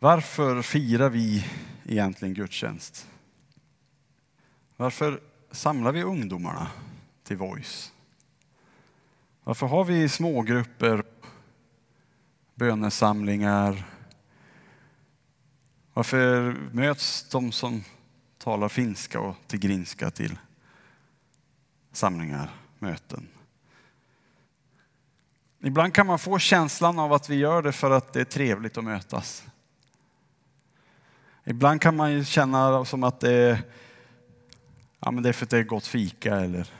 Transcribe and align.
Varför 0.00 0.62
firar 0.62 1.10
vi 1.10 1.46
egentligen 1.84 2.34
gudstjänst? 2.34 3.08
Varför 4.76 5.20
samlar 5.50 5.92
vi 5.92 6.02
ungdomarna 6.02 6.70
till 7.24 7.36
Voice? 7.36 7.92
Varför 9.44 9.66
har 9.66 9.84
vi 9.84 10.08
smågrupper, 10.08 11.04
bönesamlingar? 12.54 13.84
Varför 15.94 16.56
möts 16.72 17.28
de 17.28 17.52
som 17.52 17.84
talar 18.38 18.68
finska 18.68 19.20
och 19.20 19.36
tigrinska 19.46 20.10
till 20.10 20.38
samlingar, 21.92 22.50
möten? 22.78 23.28
Ibland 25.60 25.94
kan 25.94 26.06
man 26.06 26.18
få 26.18 26.38
känslan 26.38 26.98
av 26.98 27.12
att 27.12 27.30
vi 27.30 27.34
gör 27.34 27.62
det 27.62 27.72
för 27.72 27.90
att 27.90 28.12
det 28.12 28.20
är 28.20 28.24
trevligt 28.24 28.78
att 28.78 28.84
mötas. 28.84 29.46
Ibland 31.50 31.80
kan 31.80 31.96
man 31.96 32.12
ju 32.12 32.24
känna 32.24 32.84
som 32.84 33.02
att 33.02 33.20
det 33.20 33.32
är, 33.32 33.62
ja, 35.00 35.10
men 35.10 35.22
det 35.22 35.28
är 35.28 35.32
för 35.32 35.46
att 35.46 35.50
det 35.50 35.58
är 35.58 35.62
gott 35.62 35.86
fika 35.86 36.36
eller 36.36 36.70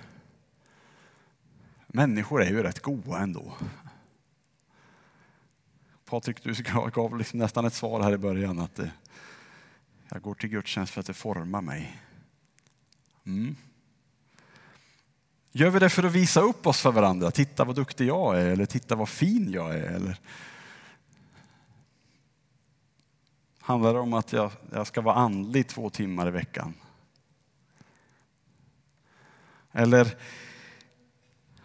Människor 1.86 2.42
är 2.42 2.50
ju 2.50 2.62
rätt 2.62 2.82
goa 2.82 3.18
ändå. 3.18 3.52
Patrik, 6.04 6.42
du 6.42 6.54
gav 6.94 7.18
liksom 7.18 7.38
nästan 7.38 7.64
ett 7.64 7.74
svar 7.74 8.02
här 8.02 8.12
i 8.12 8.18
början 8.18 8.58
att 8.58 8.74
det, 8.74 8.90
jag 10.08 10.22
går 10.22 10.34
till 10.34 10.48
gudstjänst 10.48 10.92
för 10.92 11.00
att 11.00 11.06
det 11.06 11.14
formar 11.14 11.62
mig. 11.62 12.00
Mm. 13.26 13.56
Gör 15.52 15.70
vi 15.70 15.78
det 15.78 15.90
för 15.90 16.02
att 16.02 16.12
visa 16.12 16.40
upp 16.40 16.66
oss 16.66 16.80
för 16.80 16.92
varandra? 16.92 17.30
Titta 17.30 17.64
vad 17.64 17.76
duktig 17.76 18.08
jag 18.08 18.40
är 18.40 18.46
eller 18.46 18.66
titta 18.66 18.96
vad 18.96 19.08
fin 19.08 19.52
jag 19.52 19.74
är. 19.74 19.82
Eller 19.82 20.18
handlar 23.68 23.94
det 23.94 24.00
om 24.00 24.12
att 24.12 24.32
jag, 24.32 24.50
jag 24.72 24.86
ska 24.86 25.00
vara 25.00 25.14
andlig 25.14 25.68
två 25.68 25.90
timmar 25.90 26.28
i 26.28 26.30
veckan? 26.30 26.74
Eller 29.72 30.16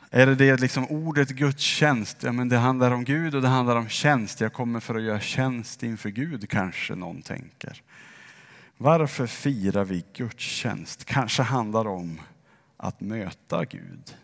är 0.10 0.26
det 0.26 0.36
det 0.36 0.60
liksom 0.60 0.88
ordet 0.90 1.30
gudstjänst? 1.30 2.24
Ja, 2.24 2.32
men 2.32 2.50
det 2.50 2.58
handlar 2.58 2.92
om 2.92 3.04
Gud 3.04 3.36
och 3.36 3.42
det 3.42 3.48
handlar 3.48 3.76
om 3.76 3.90
tjänst. 3.90 4.42
Jag 4.42 4.54
kommer 4.54 4.80
för 4.80 4.96
att 4.96 5.02
göra 5.02 5.20
tjänst 5.20 5.84
inför 5.84 6.10
Gud 6.10 6.50
kanske 6.50 6.96
någon 6.96 7.22
tänker. 7.22 7.82
Varför 8.78 9.28
firar 9.28 9.86
vi 9.86 10.06
gudstjänst? 10.14 11.06
Kanske 11.06 11.44
handlar 11.44 11.84
det 11.84 11.90
om 11.90 12.22
att 12.78 13.02
möta 13.02 13.66
Gud. 13.66 14.16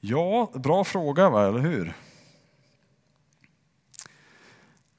Ja, 0.00 0.52
bra 0.54 0.84
fråga, 0.84 1.30
va? 1.30 1.48
eller 1.48 1.60
hur? 1.60 1.94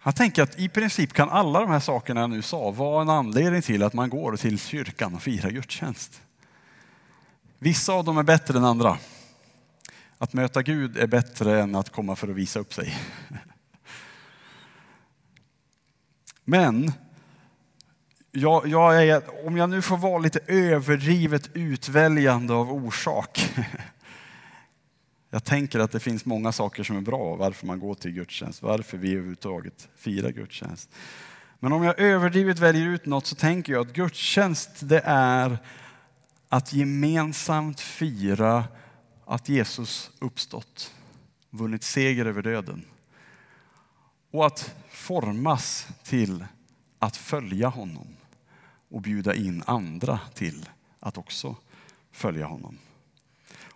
Han 0.05 0.13
tänker 0.13 0.43
att 0.43 0.59
i 0.59 0.69
princip 0.69 1.13
kan 1.13 1.29
alla 1.29 1.59
de 1.59 1.69
här 1.69 1.79
sakerna 1.79 2.21
jag 2.21 2.29
nu 2.29 2.41
sa 2.41 2.71
vara 2.71 3.01
en 3.01 3.09
anledning 3.09 3.61
till 3.61 3.83
att 3.83 3.93
man 3.93 4.09
går 4.09 4.35
till 4.35 4.59
kyrkan 4.59 5.15
och 5.15 5.21
firar 5.21 5.49
gudstjänst. 5.49 6.21
Vissa 7.59 7.93
av 7.93 8.05
dem 8.05 8.17
är 8.17 8.23
bättre 8.23 8.57
än 8.57 8.65
andra. 8.65 8.97
Att 10.17 10.33
möta 10.33 10.61
Gud 10.61 10.97
är 10.97 11.07
bättre 11.07 11.61
än 11.61 11.75
att 11.75 11.89
komma 11.89 12.15
för 12.15 12.27
att 12.27 12.35
visa 12.35 12.59
upp 12.59 12.73
sig. 12.73 12.97
Men 16.43 16.91
jag, 18.31 18.67
jag 18.67 19.07
är, 19.07 19.47
om 19.47 19.57
jag 19.57 19.69
nu 19.69 19.81
får 19.81 19.97
vara 19.97 20.17
lite 20.17 20.39
överdrivet 20.47 21.49
utväljande 21.53 22.53
av 22.53 22.71
orsak. 22.71 23.49
Jag 25.35 25.43
tänker 25.43 25.79
att 25.79 25.91
det 25.91 25.99
finns 25.99 26.25
många 26.25 26.51
saker 26.51 26.83
som 26.83 26.97
är 26.97 27.01
bra, 27.01 27.35
varför 27.35 27.67
man 27.67 27.79
går 27.79 27.95
till 27.95 28.11
gudstjänst, 28.11 28.61
varför 28.61 28.97
vi 28.97 29.11
överhuvudtaget 29.11 29.89
firar 29.95 30.29
gudstjänst. 30.29 30.89
Men 31.59 31.73
om 31.73 31.83
jag 31.83 31.99
överdrivet 31.99 32.59
väljer 32.59 32.87
ut 32.87 33.05
något 33.05 33.25
så 33.25 33.35
tänker 33.35 33.73
jag 33.73 33.87
att 33.87 33.93
gudstjänst 33.93 34.69
det 34.81 35.01
är 35.05 35.57
att 36.49 36.73
gemensamt 36.73 37.79
fira 37.79 38.63
att 39.25 39.49
Jesus 39.49 40.11
uppstått, 40.19 40.93
vunnit 41.49 41.83
seger 41.83 42.25
över 42.25 42.41
döden. 42.41 42.85
Och 44.31 44.45
att 44.45 44.75
formas 44.89 45.87
till 46.03 46.45
att 46.99 47.17
följa 47.17 47.67
honom 47.67 48.07
och 48.89 49.01
bjuda 49.01 49.35
in 49.35 49.63
andra 49.65 50.19
till 50.33 50.69
att 50.99 51.17
också 51.17 51.55
följa 52.11 52.45
honom. 52.45 52.77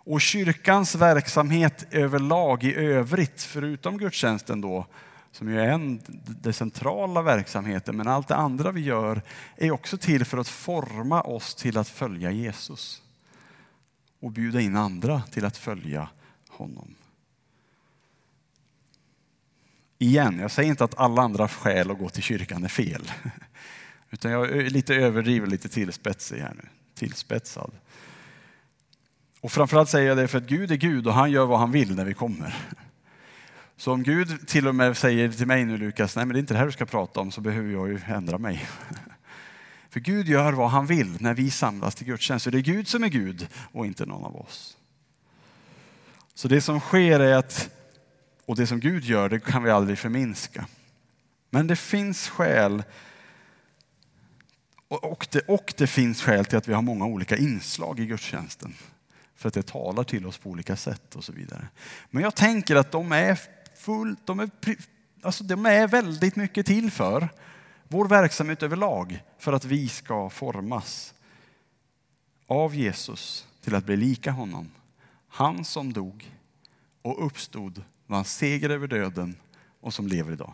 Och 0.04 0.20
kyrkans 0.20 0.94
verksamhet 0.94 1.86
överlag 1.90 2.64
i 2.64 2.74
övrigt, 2.74 3.42
förutom 3.42 3.98
gudstjänsten 3.98 4.60
då, 4.60 4.86
som 5.32 5.48
ju 5.48 5.60
är 5.60 5.68
en, 5.68 6.00
den 6.26 6.52
centrala 6.52 7.22
verksamheten, 7.22 7.96
men 7.96 8.08
allt 8.08 8.28
det 8.28 8.36
andra 8.36 8.72
vi 8.72 8.80
gör 8.80 9.22
är 9.56 9.70
också 9.70 9.96
till 9.96 10.24
för 10.24 10.38
att 10.38 10.48
forma 10.48 11.22
oss 11.22 11.54
till 11.54 11.78
att 11.78 11.88
följa 11.88 12.30
Jesus 12.30 13.02
och 14.20 14.30
bjuda 14.30 14.60
in 14.60 14.76
andra 14.76 15.22
till 15.22 15.44
att 15.44 15.56
följa 15.56 16.08
honom. 16.48 16.94
Igen, 19.98 20.38
jag 20.38 20.50
säger 20.50 20.70
inte 20.70 20.84
att 20.84 20.98
alla 20.98 21.22
andra 21.22 21.48
skäl 21.48 21.90
att 21.90 21.98
gå 21.98 22.08
till 22.08 22.22
kyrkan 22.22 22.64
är 22.64 22.68
fel. 22.68 23.12
Utan 24.10 24.30
jag 24.30 24.50
är 24.50 24.70
lite 24.70 24.94
överdriven, 24.94 25.50
lite 25.50 25.68
tillspetsig 25.68 26.38
här 26.38 26.54
nu. 26.54 26.68
Tillspetsad. 26.94 27.70
Och 29.40 29.52
framförallt 29.52 29.88
säger 29.88 30.08
jag 30.08 30.16
det 30.16 30.28
för 30.28 30.38
att 30.38 30.46
Gud 30.46 30.72
är 30.72 30.76
Gud 30.76 31.06
och 31.06 31.14
han 31.14 31.30
gör 31.30 31.46
vad 31.46 31.58
han 31.58 31.72
vill 31.72 31.94
när 31.94 32.04
vi 32.04 32.14
kommer. 32.14 32.54
Så 33.76 33.92
om 33.92 34.02
Gud 34.02 34.48
till 34.48 34.68
och 34.68 34.74
med 34.74 34.96
säger 34.96 35.28
till 35.28 35.46
mig 35.46 35.64
nu 35.64 35.76
Lukas, 35.76 36.16
nej 36.16 36.26
men 36.26 36.34
det 36.34 36.38
är 36.38 36.40
inte 36.40 36.54
det 36.54 36.58
här 36.58 36.66
du 36.66 36.72
ska 36.72 36.86
prata 36.86 37.20
om, 37.20 37.30
så 37.30 37.40
behöver 37.40 37.72
jag 37.72 37.88
ju 37.88 38.00
ändra 38.06 38.38
mig. 38.38 38.68
För 39.90 40.00
Gud 40.00 40.28
gör 40.28 40.52
vad 40.52 40.70
han 40.70 40.86
vill 40.86 41.16
när 41.20 41.34
vi 41.34 41.50
samlas 41.50 41.94
till 41.94 42.06
gudstjänst. 42.06 42.44
Så 42.44 42.50
det 42.50 42.58
är 42.58 42.62
Gud 42.62 42.88
som 42.88 43.04
är 43.04 43.08
Gud 43.08 43.48
och 43.72 43.86
inte 43.86 44.06
någon 44.06 44.24
av 44.24 44.36
oss. 44.36 44.76
Så 46.34 46.48
det 46.48 46.60
som 46.60 46.80
sker 46.80 47.20
är 47.20 47.34
att, 47.34 47.70
och 48.46 48.56
det 48.56 48.66
som 48.66 48.80
Gud 48.80 49.04
gör, 49.04 49.28
det 49.28 49.40
kan 49.40 49.62
vi 49.62 49.70
aldrig 49.70 49.98
förminska. 49.98 50.66
Men 51.50 51.66
det 51.66 51.76
finns 51.76 52.28
skäl 52.28 52.82
och 54.88 55.26
det, 55.30 55.40
och 55.40 55.74
det 55.76 55.86
finns 55.86 56.22
skäl 56.22 56.44
till 56.44 56.58
att 56.58 56.68
vi 56.68 56.72
har 56.72 56.82
många 56.82 57.04
olika 57.04 57.36
inslag 57.36 58.00
i 58.00 58.06
gudstjänsten. 58.06 58.74
För 59.40 59.48
att 59.48 59.54
det 59.54 59.66
talar 59.66 60.04
till 60.04 60.26
oss 60.26 60.38
på 60.38 60.50
olika 60.50 60.76
sätt 60.76 61.16
och 61.16 61.24
så 61.24 61.32
vidare. 61.32 61.68
Men 62.10 62.22
jag 62.22 62.34
tänker 62.34 62.76
att 62.76 62.92
de 62.92 63.12
är 63.12 63.40
fullt, 63.76 64.26
de 64.26 64.40
är, 64.40 64.50
alltså 65.22 65.44
de 65.44 65.66
är 65.66 65.88
väldigt 65.88 66.36
mycket 66.36 66.66
till 66.66 66.90
för 66.90 67.28
vår 67.88 68.08
verksamhet 68.08 68.62
överlag. 68.62 69.22
För 69.38 69.52
att 69.52 69.64
vi 69.64 69.88
ska 69.88 70.30
formas 70.30 71.14
av 72.46 72.74
Jesus 72.74 73.46
till 73.64 73.74
att 73.74 73.84
bli 73.84 73.96
lika 73.96 74.30
honom. 74.30 74.70
Han 75.28 75.64
som 75.64 75.92
dog 75.92 76.30
och 77.02 77.26
uppstod, 77.26 77.84
vann 78.06 78.24
seger 78.24 78.70
över 78.70 78.86
döden 78.86 79.36
och 79.80 79.94
som 79.94 80.06
lever 80.06 80.32
idag. 80.32 80.52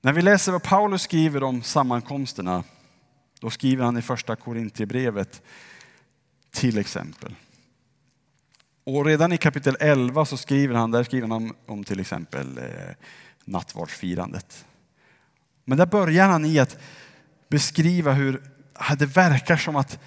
När 0.00 0.12
vi 0.12 0.22
läser 0.22 0.52
vad 0.52 0.62
Paulus 0.62 1.02
skriver 1.02 1.42
om 1.42 1.62
sammankomsterna, 1.62 2.64
då 3.40 3.50
skriver 3.50 3.84
han 3.84 3.98
i 3.98 4.02
första 4.02 4.36
Korintierbrevet 4.36 5.42
till 6.56 6.78
exempel. 6.78 7.34
Och 8.84 9.04
redan 9.04 9.32
i 9.32 9.38
kapitel 9.38 9.76
11 9.80 10.24
så 10.24 10.36
skriver 10.36 10.74
han, 10.74 10.90
där 10.90 11.04
skriver 11.04 11.28
han 11.28 11.52
om 11.66 11.84
till 11.84 12.00
exempel 12.00 12.58
eh, 12.58 12.94
nattvardsfirandet. 13.44 14.64
Men 15.64 15.78
där 15.78 15.86
börjar 15.86 16.28
han 16.28 16.44
i 16.44 16.58
att 16.58 16.78
beskriva 17.48 18.12
hur 18.12 18.42
det 18.98 19.06
verkar 19.06 19.56
som 19.56 19.76
att 19.76 19.98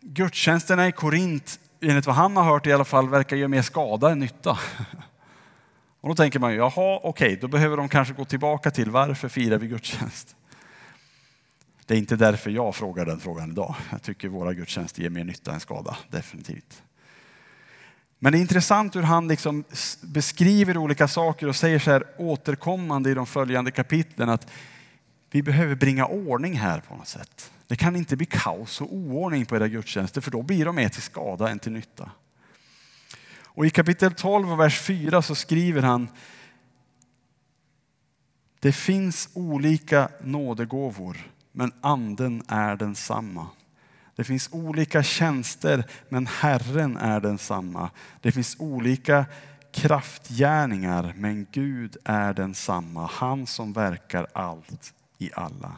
gudstjänsterna 0.00 0.88
i 0.88 0.92
Korint, 0.92 1.60
enligt 1.80 2.06
vad 2.06 2.16
han 2.16 2.36
har 2.36 2.44
hört 2.44 2.66
i 2.66 2.72
alla 2.72 2.84
fall, 2.84 3.08
verkar 3.08 3.36
göra 3.36 3.48
mer 3.48 3.62
skada 3.62 4.10
än 4.10 4.18
nytta. 4.18 4.58
Och 6.00 6.08
då 6.08 6.14
tänker 6.14 6.38
man 6.38 6.52
ju, 6.52 6.56
jaha, 6.56 6.72
okej, 7.02 7.08
okay, 7.08 7.36
då 7.36 7.48
behöver 7.48 7.76
de 7.76 7.88
kanske 7.88 8.14
gå 8.14 8.24
tillbaka 8.24 8.70
till 8.70 8.90
varför 8.90 9.28
firar 9.28 9.58
vi 9.58 9.66
gudstjänst? 9.66 10.36
Det 11.86 11.94
är 11.94 11.98
inte 11.98 12.16
därför 12.16 12.50
jag 12.50 12.74
frågar 12.74 13.06
den 13.06 13.20
frågan 13.20 13.50
idag. 13.50 13.74
Jag 13.90 14.02
tycker 14.02 14.28
våra 14.28 14.54
gudstjänster 14.54 15.02
ger 15.02 15.10
mer 15.10 15.24
nytta 15.24 15.52
än 15.52 15.60
skada, 15.60 15.96
definitivt. 16.10 16.82
Men 18.18 18.32
det 18.32 18.38
är 18.38 18.40
intressant 18.40 18.96
hur 18.96 19.02
han 19.02 19.28
liksom 19.28 19.64
beskriver 20.02 20.76
olika 20.76 21.08
saker 21.08 21.48
och 21.48 21.56
säger 21.56 21.78
så 21.78 21.90
här 21.90 22.04
återkommande 22.18 23.10
i 23.10 23.14
de 23.14 23.26
följande 23.26 23.70
kapitlen 23.70 24.28
att 24.28 24.50
vi 25.30 25.42
behöver 25.42 25.74
bringa 25.74 26.06
ordning 26.06 26.58
här 26.58 26.80
på 26.80 26.96
något 26.96 27.08
sätt. 27.08 27.52
Det 27.66 27.76
kan 27.76 27.96
inte 27.96 28.16
bli 28.16 28.26
kaos 28.26 28.80
och 28.80 28.94
oordning 28.94 29.46
på 29.46 29.56
era 29.56 29.68
gudstjänster 29.68 30.20
för 30.20 30.30
då 30.30 30.42
blir 30.42 30.64
de 30.64 30.76
mer 30.76 30.88
till 30.88 31.02
skada 31.02 31.50
än 31.50 31.58
till 31.58 31.72
nytta. 31.72 32.10
Och 33.36 33.66
i 33.66 33.70
kapitel 33.70 34.14
12 34.14 34.52
och 34.52 34.60
vers 34.60 34.80
4 34.80 35.22
så 35.22 35.34
skriver 35.34 35.82
han 35.82 36.08
Det 38.60 38.72
finns 38.72 39.28
olika 39.34 40.08
nådegåvor 40.20 41.33
men 41.56 41.72
anden 41.80 42.42
är 42.48 42.76
densamma. 42.76 43.46
Det 44.16 44.24
finns 44.24 44.48
olika 44.52 45.02
tjänster 45.02 45.84
men 46.08 46.26
Herren 46.26 46.96
är 46.96 47.20
densamma. 47.20 47.90
Det 48.20 48.32
finns 48.32 48.56
olika 48.58 49.26
kraftgärningar, 49.72 51.14
men 51.16 51.46
Gud 51.52 51.96
är 52.04 52.34
densamma, 52.34 53.10
han 53.12 53.46
som 53.46 53.72
verkar 53.72 54.26
allt 54.32 54.94
i 55.18 55.30
alla. 55.34 55.76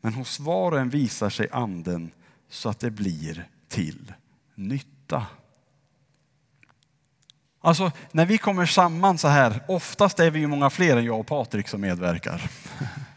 Men 0.00 0.14
hos 0.14 0.40
var 0.40 0.72
och 0.72 0.80
en 0.80 0.90
visar 0.90 1.30
sig 1.30 1.48
anden 1.52 2.10
så 2.48 2.68
att 2.68 2.80
det 2.80 2.90
blir 2.90 3.48
till 3.68 4.12
nytta. 4.54 5.26
Alltså 7.60 7.92
när 8.12 8.26
vi 8.26 8.38
kommer 8.38 8.66
samman 8.66 9.18
så 9.18 9.28
här, 9.28 9.60
oftast 9.68 10.20
är 10.20 10.30
vi 10.30 10.38
ju 10.38 10.46
många 10.46 10.70
fler 10.70 10.96
än 10.96 11.04
jag 11.04 11.20
och 11.20 11.26
Patrik 11.26 11.68
som 11.68 11.80
medverkar. 11.80 12.50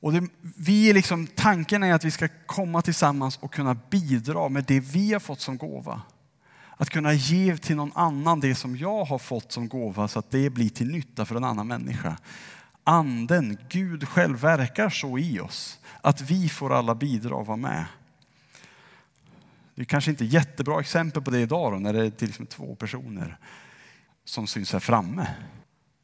Och 0.00 0.12
det, 0.12 0.28
vi 0.56 0.90
är 0.90 0.94
liksom, 0.94 1.26
tanken 1.26 1.82
är 1.82 1.94
att 1.94 2.04
vi 2.04 2.10
ska 2.10 2.28
komma 2.46 2.82
tillsammans 2.82 3.36
och 3.36 3.52
kunna 3.52 3.74
bidra 3.74 4.48
med 4.48 4.64
det 4.64 4.80
vi 4.80 5.12
har 5.12 5.20
fått 5.20 5.40
som 5.40 5.58
gåva. 5.58 6.02
Att 6.76 6.90
kunna 6.90 7.12
ge 7.12 7.56
till 7.56 7.76
någon 7.76 7.92
annan 7.94 8.40
det 8.40 8.54
som 8.54 8.76
jag 8.76 9.04
har 9.04 9.18
fått 9.18 9.52
som 9.52 9.68
gåva 9.68 10.08
så 10.08 10.18
att 10.18 10.30
det 10.30 10.50
blir 10.50 10.68
till 10.68 10.90
nytta 10.90 11.24
för 11.24 11.34
en 11.34 11.44
annan 11.44 11.66
människa. 11.66 12.16
Anden, 12.84 13.58
Gud 13.68 14.08
själv 14.08 14.40
verkar 14.40 14.90
så 14.90 15.18
i 15.18 15.40
oss 15.40 15.78
att 16.00 16.20
vi 16.20 16.48
får 16.48 16.72
alla 16.74 16.94
bidra 16.94 17.34
och 17.34 17.46
vara 17.46 17.56
med. 17.56 17.84
Det 19.74 19.82
är 19.82 19.86
kanske 19.86 20.10
inte 20.10 20.24
jättebra 20.24 20.80
exempel 20.80 21.22
på 21.22 21.30
det 21.30 21.40
idag 21.40 21.72
då, 21.72 21.78
när 21.78 21.92
det 21.92 22.06
är 22.06 22.10
till 22.10 22.26
liksom 22.26 22.46
två 22.46 22.74
personer 22.74 23.38
som 24.24 24.46
syns 24.46 24.72
här 24.72 24.80
framme. 24.80 25.26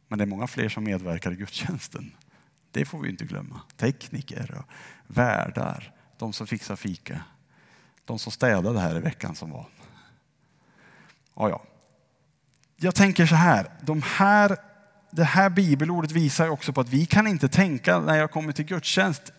Men 0.08 0.18
det 0.18 0.24
är 0.24 0.26
många 0.26 0.46
fler 0.46 0.68
som 0.68 0.84
medverkar 0.84 1.32
i 1.32 1.36
gudstjänsten. 1.36 2.12
Det 2.74 2.84
får 2.84 2.98
vi 2.98 3.08
inte 3.10 3.24
glömma. 3.24 3.60
Tekniker 3.76 4.54
och 4.58 4.72
värdar, 5.06 5.92
de 6.18 6.32
som 6.32 6.46
fixar 6.46 6.76
fika, 6.76 7.20
de 8.04 8.18
som 8.18 8.32
städade 8.32 8.80
här 8.80 8.96
i 8.96 9.00
veckan 9.00 9.34
som 9.34 9.50
var. 9.50 9.66
Ja, 11.34 11.48
ja. 11.48 11.62
Jag 12.76 12.94
tänker 12.94 13.26
så 13.26 13.34
här, 13.34 13.66
de 13.80 14.02
här, 14.02 14.56
det 15.10 15.24
här 15.24 15.50
bibelordet 15.50 16.10
visar 16.10 16.48
också 16.48 16.72
på 16.72 16.80
att 16.80 16.88
vi 16.88 17.06
kan 17.06 17.26
inte 17.26 17.48
tänka 17.48 18.00
när 18.00 18.16
jag 18.16 18.30
kommer 18.30 18.52
till 18.52 18.64
gudstjänst, 18.64 19.32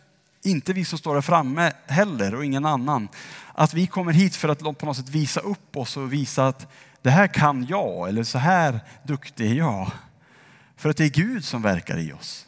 inte 0.43 0.73
vi 0.73 0.85
som 0.85 0.99
står 0.99 1.13
där 1.13 1.21
framme 1.21 1.71
heller 1.88 2.35
och 2.35 2.45
ingen 2.45 2.65
annan, 2.65 3.07
att 3.53 3.73
vi 3.73 3.88
kommer 3.88 4.11
hit 4.11 4.35
för 4.35 4.49
att 4.49 4.59
på 4.59 4.85
något 4.85 4.97
sätt 4.97 5.09
visa 5.09 5.39
upp 5.39 5.77
oss 5.77 5.97
och 5.97 6.13
visa 6.13 6.47
att 6.47 6.67
det 7.01 7.09
här 7.09 7.27
kan 7.27 7.65
jag 7.65 8.09
eller 8.09 8.23
så 8.23 8.38
här 8.38 8.79
duktig 9.03 9.51
är 9.51 9.55
jag. 9.55 9.91
För 10.75 10.89
att 10.89 10.97
det 10.97 11.03
är 11.05 11.09
Gud 11.09 11.45
som 11.45 11.61
verkar 11.61 11.97
i 11.97 12.13
oss. 12.13 12.47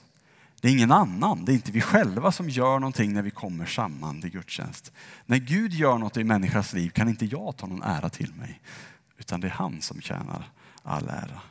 Det 0.62 0.68
är 0.68 0.71
ingen 0.71 0.92
annan, 0.92 1.45
det 1.45 1.51
är 1.51 1.54
inte 1.54 1.71
vi 1.71 1.81
själva 1.81 2.31
som 2.31 2.50
gör 2.50 2.80
någonting 2.80 3.13
när 3.13 3.21
vi 3.21 3.31
kommer 3.31 3.65
samman 3.65 4.21
till 4.21 4.30
gudstjänst. 4.30 4.92
När 5.25 5.38
Gud 5.38 5.74
gör 5.74 5.98
något 5.98 6.18
i 6.18 6.24
människans 6.24 6.74
liv 6.74 6.89
kan 6.89 7.09
inte 7.09 7.25
jag 7.25 7.57
ta 7.57 7.68
någon 7.68 7.83
ära 7.83 8.09
till 8.09 8.33
mig, 8.33 8.62
utan 9.18 9.42
det 9.42 9.48
är 9.48 9.51
han 9.51 9.81
som 9.81 10.01
tjänar 10.01 10.51
all 10.83 11.09
ära. 11.09 11.42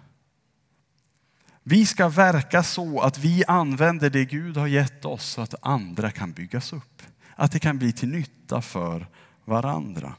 Vi 1.63 1.87
ska 1.87 2.09
verka 2.09 2.63
så 2.63 3.01
att 3.01 3.19
vi 3.19 3.45
använder 3.45 4.11
det 4.11 4.25
Gud 4.25 4.57
har 4.57 4.67
gett 4.67 5.05
oss 5.05 5.25
så 5.25 5.41
att 5.41 5.55
andra 5.63 6.11
kan 6.11 6.33
byggas 6.33 6.73
upp. 6.73 7.03
Att 7.35 7.53
det 7.53 7.59
kan 7.59 7.79
bli 7.79 7.93
till 7.93 8.09
nytta 8.09 8.63
för 8.63 9.07
varandra. 9.45 10.15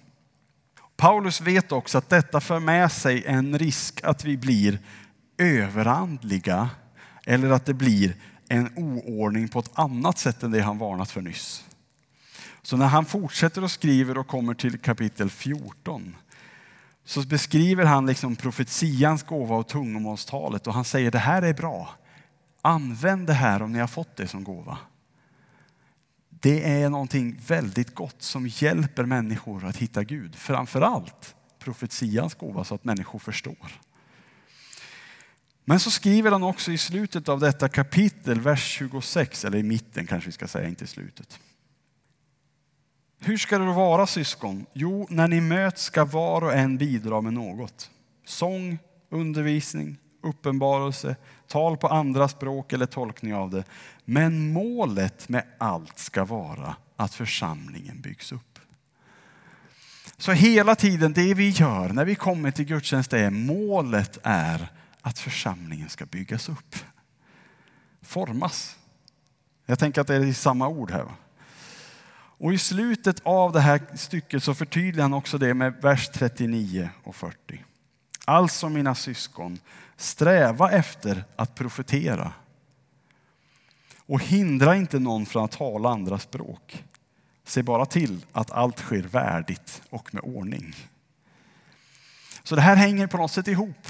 Paulus 0.98 1.42
vet 1.42 1.72
också 1.72 1.98
att 1.98 2.10
detta 2.10 2.42
för 2.42 2.60
med 2.60 2.92
sig 2.92 3.26
en 3.26 3.60
risk 3.60 4.04
att 4.04 4.26
vi 4.26 4.38
blir 4.38 4.80
överandliga 5.38 6.70
eller 7.26 7.50
att 7.50 7.66
det 7.66 7.74
blir 7.74 8.16
en 8.50 8.70
oordning 8.76 9.48
på 9.48 9.60
ett 9.60 9.72
annat 9.74 10.18
sätt 10.18 10.44
än 10.44 10.52
det 10.52 10.62
han 10.62 10.78
varnat 10.78 11.12
för 11.12 11.22
nyss. 11.22 11.66
Så 12.62 12.78
när 12.78 12.88
han 12.88 13.06
fortsätter 13.06 13.64
och 13.64 13.72
skriver 13.72 14.18
och 14.18 14.28
kommer 14.28 14.54
till 14.54 14.78
kapitel 14.78 15.30
14 15.30 16.16
så 17.06 17.28
beskriver 17.28 17.86
han 17.86 18.06
liksom 18.06 18.36
profetians 18.36 19.24
gåva 19.24 19.56
och 19.56 19.68
tungomålstalet 19.68 20.68
och 20.68 20.74
han 20.74 20.86
säger 20.86 21.12
det 21.12 21.20
här 21.20 21.42
är 21.42 21.54
bra. 21.54 21.90
Använd 22.62 23.28
det 23.28 23.34
här 23.34 23.62
om 23.62 23.72
ni 23.72 23.80
har 23.80 23.88
fått 23.88 24.16
det 24.16 24.28
som 24.28 24.44
gåva. 24.44 24.78
Det 26.30 26.82
är 26.82 26.90
någonting 26.90 27.40
väldigt 27.48 27.96
gott 27.96 28.22
som 28.22 28.48
hjälper 28.48 29.06
människor 29.06 29.66
att 29.66 29.78
hitta 29.78 30.04
Gud. 30.04 30.36
Framförallt 30.36 31.36
profetians 31.60 32.36
gåva 32.36 32.64
så 32.64 32.76
att 32.76 32.84
människor 32.84 33.20
förstår. 33.20 33.80
Men 35.70 35.80
så 35.80 35.92
skriver 35.92 36.32
han 36.32 36.44
också 36.44 36.72
i 36.72 36.78
slutet 36.78 37.30
av 37.30 37.40
detta 37.40 37.70
kapitel, 37.70 38.42
vers 38.42 38.64
26, 38.64 39.46
eller 39.46 39.58
i 39.58 39.64
mitten 39.64 40.08
kanske 40.08 40.28
vi 40.28 40.32
ska 40.32 40.48
säga, 40.48 40.68
inte 40.68 40.84
i 40.84 40.88
slutet. 40.88 41.40
Hur 43.20 43.38
ska 43.38 43.58
det 43.58 43.66
då 43.66 43.72
vara 43.72 44.08
syskon? 44.08 44.66
Jo, 44.74 45.08
när 45.10 45.28
ni 45.28 45.42
möts 45.42 45.84
ska 45.84 46.06
var 46.06 46.44
och 46.44 46.54
en 46.54 46.78
bidra 46.78 47.22
med 47.22 47.34
något. 47.34 47.90
Sång, 48.26 48.80
undervisning, 49.10 49.98
uppenbarelse, 50.22 51.16
tal 51.48 51.78
på 51.78 51.88
andra 51.88 52.28
språk 52.28 52.74
eller 52.74 52.86
tolkning 52.86 53.36
av 53.36 53.50
det. 53.50 53.64
Men 54.06 54.52
målet 54.52 55.30
med 55.30 55.44
allt 55.58 56.00
ska 56.00 56.26
vara 56.26 56.76
att 56.96 57.14
församlingen 57.14 58.02
byggs 58.02 58.32
upp. 58.32 58.60
Så 60.18 60.32
hela 60.32 60.76
tiden, 60.76 61.14
det 61.14 61.34
vi 61.34 61.50
gör 61.50 61.90
när 61.90 62.06
vi 62.06 62.16
kommer 62.16 62.52
till 62.52 62.66
gudstjänst 62.66 63.14
är 63.14 63.30
målet 63.30 64.20
är 64.24 64.72
att 65.08 65.20
församlingen 65.20 65.90
ska 65.90 66.06
byggas 66.06 66.50
upp. 66.50 66.76
Formas. 68.02 68.78
Jag 69.66 69.80
tänker 69.80 70.02
att 70.02 70.08
det 70.08 70.16
är 70.16 70.34
samma 70.34 70.68
ord 70.68 70.92
här. 70.92 71.06
Och 72.40 72.54
i 72.54 72.58
slutet 72.58 73.20
av 73.24 73.52
det 73.52 73.60
här 73.60 73.82
stycket 73.96 74.44
så 74.44 74.54
förtydligar 74.54 75.02
han 75.02 75.14
också 75.14 75.38
det 75.38 75.54
med 75.54 75.74
vers 75.82 76.10
39 76.14 76.90
och 77.04 77.16
40. 77.16 77.64
Alltså 78.26 78.70
mina 78.70 78.96
syskon, 78.96 79.60
sträva 79.98 80.72
efter 80.72 81.24
att 81.36 81.56
profetera 81.56 82.34
och 83.98 84.24
hindra 84.24 84.76
inte 84.76 85.00
någon 85.00 85.26
från 85.26 85.46
att 85.46 85.52
tala 85.52 85.90
andra 85.90 86.20
språk. 86.20 86.84
Se 87.44 87.64
bara 87.64 87.86
till 87.86 88.26
att 88.32 88.52
allt 88.52 88.80
sker 88.80 89.04
värdigt 89.04 89.82
och 89.90 90.14
med 90.14 90.24
ordning. 90.24 90.76
Så 92.44 92.56
det 92.56 92.62
här 92.62 92.76
hänger 92.76 93.08
på 93.08 93.18
något 93.18 93.32
sätt 93.32 93.48
ihop. 93.48 93.88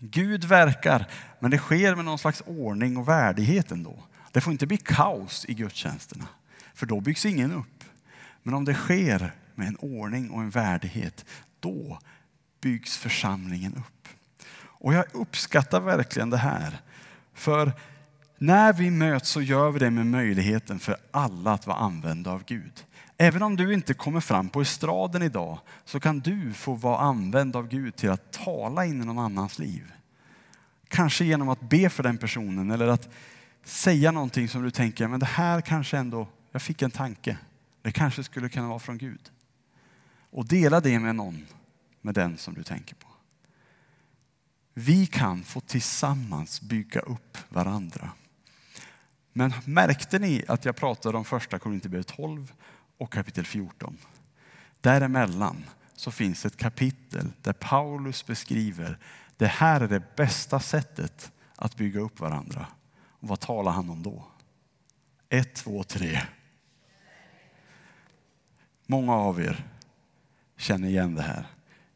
Gud 0.00 0.44
verkar, 0.44 1.06
men 1.38 1.50
det 1.50 1.58
sker 1.58 1.94
med 1.94 2.04
någon 2.04 2.18
slags 2.18 2.42
ordning 2.46 2.96
och 2.96 3.08
värdighet 3.08 3.70
ändå. 3.70 4.04
Det 4.32 4.40
får 4.40 4.52
inte 4.52 4.66
bli 4.66 4.76
kaos 4.76 5.44
i 5.48 5.54
gudstjänsterna, 5.54 6.26
för 6.74 6.86
då 6.86 7.00
byggs 7.00 7.26
ingen 7.26 7.52
upp. 7.52 7.84
Men 8.42 8.54
om 8.54 8.64
det 8.64 8.74
sker 8.74 9.32
med 9.54 9.68
en 9.68 9.76
ordning 9.76 10.30
och 10.30 10.40
en 10.40 10.50
värdighet, 10.50 11.24
då 11.60 11.98
byggs 12.60 12.96
församlingen 12.96 13.74
upp. 13.74 14.08
Och 14.62 14.94
jag 14.94 15.04
uppskattar 15.12 15.80
verkligen 15.80 16.30
det 16.30 16.36
här. 16.36 16.80
För 17.34 17.72
när 18.38 18.72
vi 18.72 18.90
möts 18.90 19.30
så 19.30 19.42
gör 19.42 19.70
vi 19.70 19.78
det 19.78 19.90
med 19.90 20.06
möjligheten 20.06 20.78
för 20.78 20.96
alla 21.10 21.52
att 21.52 21.66
vara 21.66 21.76
använda 21.76 22.30
av 22.30 22.44
Gud. 22.44 22.84
Även 23.22 23.42
om 23.42 23.56
du 23.56 23.74
inte 23.74 23.94
kommer 23.94 24.20
fram 24.20 24.48
på 24.48 24.60
estraden 24.60 25.22
idag 25.22 25.58
så 25.84 26.00
kan 26.00 26.20
du 26.20 26.52
få 26.52 26.74
vara 26.74 26.98
använd 26.98 27.56
av 27.56 27.68
Gud 27.68 27.96
till 27.96 28.10
att 28.10 28.32
tala 28.32 28.86
in 28.86 29.02
i 29.02 29.04
någon 29.04 29.18
annans 29.18 29.58
liv. 29.58 29.92
Kanske 30.88 31.24
genom 31.24 31.48
att 31.48 31.60
be 31.60 31.90
för 31.90 32.02
den 32.02 32.18
personen 32.18 32.70
eller 32.70 32.86
att 32.88 33.08
säga 33.64 34.10
någonting 34.10 34.48
som 34.48 34.62
du 34.62 34.70
tänker, 34.70 35.08
men 35.08 35.20
det 35.20 35.26
här 35.26 35.60
kanske 35.60 35.98
ändå, 35.98 36.26
jag 36.52 36.62
fick 36.62 36.82
en 36.82 36.90
tanke. 36.90 37.38
Det 37.82 37.92
kanske 37.92 38.24
skulle 38.24 38.48
kunna 38.48 38.68
vara 38.68 38.78
från 38.78 38.98
Gud. 38.98 39.30
Och 40.30 40.48
dela 40.48 40.80
det 40.80 40.98
med 40.98 41.14
någon, 41.14 41.46
med 42.00 42.14
den 42.14 42.38
som 42.38 42.54
du 42.54 42.62
tänker 42.62 42.94
på. 42.94 43.08
Vi 44.74 45.06
kan 45.06 45.42
få 45.42 45.60
tillsammans 45.60 46.60
bygga 46.60 47.00
upp 47.00 47.38
varandra. 47.48 48.10
Men 49.32 49.52
märkte 49.64 50.18
ni 50.18 50.44
att 50.48 50.64
jag 50.64 50.76
pratade 50.76 51.18
om 51.18 51.24
första 51.24 51.58
Korinthierbrevet 51.58 52.06
12 52.06 52.52
och 53.00 53.12
kapitel 53.12 53.44
14. 53.44 53.96
Däremellan 54.80 55.64
så 55.94 56.10
finns 56.10 56.46
ett 56.46 56.56
kapitel 56.56 57.32
där 57.42 57.52
Paulus 57.52 58.26
beskriver 58.26 58.98
det 59.36 59.46
här 59.46 59.80
är 59.80 59.88
det 59.88 60.16
bästa 60.16 60.60
sättet 60.60 61.32
att 61.56 61.76
bygga 61.76 62.00
upp 62.00 62.20
varandra. 62.20 62.66
Och 62.92 63.28
vad 63.28 63.40
talar 63.40 63.72
han 63.72 63.90
om 63.90 64.02
då? 64.02 64.24
Ett, 65.28 65.54
två, 65.54 65.82
tre. 65.82 66.20
Många 68.86 69.14
av 69.14 69.40
er 69.40 69.64
känner 70.56 70.88
igen 70.88 71.14
det 71.14 71.22
här. 71.22 71.46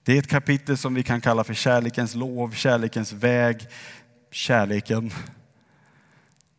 Det 0.02 0.12
är 0.12 0.18
ett 0.18 0.28
kapitel 0.28 0.78
som 0.78 0.94
vi 0.94 1.02
kan 1.02 1.20
kalla 1.20 1.44
för 1.44 1.54
kärlekens 1.54 2.14
lov, 2.14 2.50
kärlekens 2.50 3.12
väg, 3.12 3.66
kärleken 4.30 5.10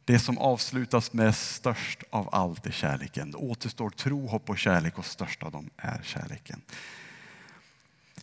det 0.06 0.20
som 0.20 0.38
avslutas 0.38 1.14
med 1.14 1.36
störst 1.36 2.04
av 2.10 2.30
allt 2.32 2.66
är 2.66 2.72
kärleken. 2.72 3.32
Det 3.32 3.38
återstår 3.38 3.90
tro, 3.90 4.28
hopp 4.28 4.50
och 4.50 4.58
kärlek 4.58 4.98
och 4.98 5.06
störst 5.06 5.44
av 5.44 5.52
dem 5.52 5.70
är 5.78 6.02
kärleken. 6.04 6.62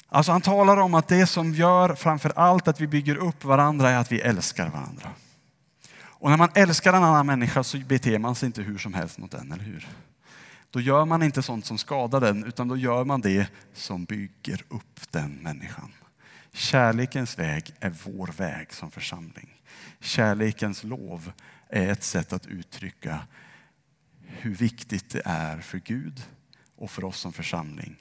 Alltså 0.09 0.33
han 0.33 0.41
talar 0.41 0.77
om 0.77 0.95
att 0.95 1.09
det 1.09 1.27
som 1.27 1.55
gör 1.55 1.95
framför 1.95 2.33
allt 2.37 2.69
att 2.69 2.81
vi 2.81 2.87
bygger 2.87 3.17
upp 3.17 3.45
varandra 3.45 3.91
är 3.91 3.97
att 3.97 4.13
vi 4.13 4.21
älskar 4.21 4.69
varandra. 4.69 5.11
Och 6.23 6.31
när 6.31 6.37
man 6.37 6.51
älskar 6.55 6.93
en 6.93 7.05
annan 7.05 7.27
människa 7.27 7.65
så 7.65 7.79
beter 7.79 8.19
man 8.19 8.35
sig 8.35 8.47
inte 8.47 8.63
hur 8.63 8.79
som 8.79 8.95
helst 8.95 9.19
mot 9.19 9.31
den, 9.31 9.53
eller 9.53 9.65
hur? 9.65 9.89
Då 10.71 10.81
gör 10.81 11.05
man 11.05 11.23
inte 11.23 11.43
sånt 11.43 11.67
som 11.67 11.79
skadar 11.79 12.21
den, 12.21 12.45
utan 12.45 12.69
då 12.69 12.77
gör 12.77 13.05
man 13.05 13.21
det 13.21 13.47
som 13.75 14.05
bygger 14.05 14.65
upp 14.69 15.01
den 15.11 15.31
människan. 15.31 15.93
Kärlekens 16.53 17.39
väg 17.39 17.75
är 17.81 17.93
vår 18.05 18.27
väg 18.27 18.73
som 18.73 18.91
församling. 18.91 19.49
Kärlekens 20.01 20.85
lov 20.85 21.33
är 21.73 21.93
ett 21.93 22.05
sätt 22.05 22.33
att 22.33 22.47
uttrycka 22.47 23.19
hur 24.21 24.55
viktigt 24.55 25.11
det 25.11 25.23
är 25.25 25.61
för 25.61 25.79
Gud 25.79 26.23
och 26.77 26.91
för 26.91 27.05
oss 27.05 27.19
som 27.19 27.33
församling 27.33 27.97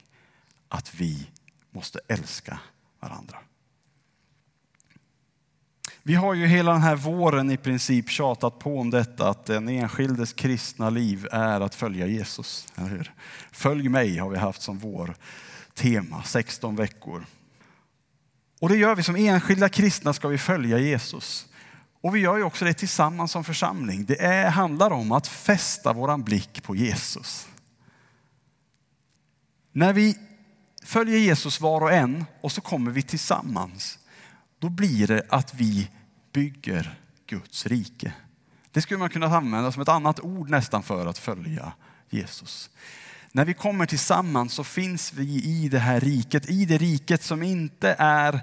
att 0.68 0.94
vi 0.94 1.30
måste 1.70 2.00
älska 2.08 2.58
varandra. 3.00 3.38
Vi 6.02 6.14
har 6.14 6.34
ju 6.34 6.46
hela 6.46 6.72
den 6.72 6.82
här 6.82 6.96
våren 6.96 7.50
i 7.50 7.56
princip 7.56 8.08
tjatat 8.10 8.58
på 8.58 8.80
om 8.80 8.90
detta 8.90 9.28
att 9.28 9.44
den 9.44 9.68
enskildes 9.68 10.32
kristna 10.32 10.90
liv 10.90 11.26
är 11.32 11.60
att 11.60 11.74
följa 11.74 12.06
Jesus. 12.06 12.66
Följ 13.52 13.88
mig 13.88 14.16
har 14.16 14.30
vi 14.30 14.38
haft 14.38 14.62
som 14.62 14.78
vår 14.78 15.14
tema, 15.74 16.22
16 16.22 16.76
veckor. 16.76 17.26
Och 18.60 18.68
det 18.68 18.76
gör 18.76 18.94
vi 18.94 19.02
som 19.02 19.16
enskilda 19.16 19.68
kristna 19.68 20.12
ska 20.12 20.28
vi 20.28 20.38
följa 20.38 20.78
Jesus. 20.78 21.48
Och 22.02 22.16
vi 22.16 22.20
gör 22.20 22.36
ju 22.36 22.42
också 22.42 22.64
det 22.64 22.74
tillsammans 22.74 23.32
som 23.32 23.44
församling. 23.44 24.04
Det 24.04 24.22
är, 24.22 24.50
handlar 24.50 24.90
om 24.90 25.12
att 25.12 25.26
fästa 25.26 25.92
våran 25.92 26.22
blick 26.22 26.62
på 26.62 26.76
Jesus. 26.76 27.48
När 29.72 29.92
vi 29.92 30.18
följer 30.84 31.18
Jesus 31.18 31.60
var 31.60 31.80
och 31.80 31.92
en 31.92 32.24
och 32.40 32.52
så 32.52 32.60
kommer 32.60 32.90
vi 32.90 33.02
tillsammans, 33.02 33.98
då 34.58 34.68
blir 34.68 35.06
det 35.06 35.26
att 35.28 35.54
vi 35.54 35.90
bygger 36.32 36.98
Guds 37.26 37.66
rike. 37.66 38.12
Det 38.70 38.82
skulle 38.82 38.98
man 38.98 39.10
kunna 39.10 39.26
använda 39.26 39.72
som 39.72 39.82
ett 39.82 39.88
annat 39.88 40.20
ord 40.20 40.50
nästan 40.50 40.82
för 40.82 41.06
att 41.06 41.18
följa 41.18 41.72
Jesus. 42.10 42.70
När 43.32 43.44
vi 43.44 43.54
kommer 43.54 43.86
tillsammans 43.86 44.52
så 44.54 44.64
finns 44.64 45.12
vi 45.12 45.44
i 45.44 45.68
det 45.68 45.78
här 45.78 46.00
riket, 46.00 46.50
i 46.50 46.64
det 46.64 46.78
riket 46.78 47.22
som 47.22 47.42
inte 47.42 47.96
är 47.98 48.40